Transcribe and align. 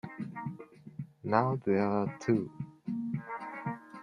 Now 1.23 1.57
there 1.63 1.83
are 1.87 2.17
two. 2.19 2.49